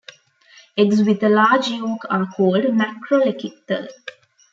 Eggs 0.75 1.03
with 1.03 1.21
a 1.21 1.29
large 1.29 1.67
yolk 1.69 2.07
are 2.09 2.25
called 2.25 2.63
macrolecithal. 2.63 3.87